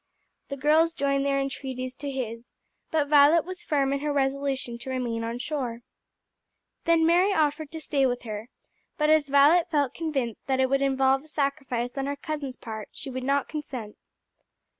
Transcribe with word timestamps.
The 0.49 0.57
girls 0.57 0.95
joined 0.95 1.27
their 1.27 1.39
entreaties 1.39 1.93
to 1.97 2.09
his, 2.09 2.55
but 2.89 3.07
Violet 3.07 3.45
was 3.45 3.61
firm 3.61 3.93
in 3.93 3.99
her 3.99 4.11
resolution 4.11 4.79
to 4.79 4.89
remain 4.89 5.23
on 5.23 5.37
shore. 5.37 5.83
Then 6.85 7.05
Mary 7.05 7.31
offered 7.33 7.69
to 7.69 7.79
stay 7.79 8.07
with 8.07 8.23
her, 8.23 8.49
but 8.97 9.11
as 9.11 9.29
Violet 9.29 9.69
felt 9.69 9.93
convinced 9.93 10.47
that 10.47 10.59
it 10.59 10.71
would 10.71 10.81
involve 10.81 11.23
a 11.23 11.27
sacrifice 11.27 11.99
on 11.99 12.07
her 12.07 12.15
cousin's 12.15 12.57
part, 12.57 12.89
she 12.91 13.11
would 13.11 13.21
not 13.23 13.47
consent. 13.47 13.95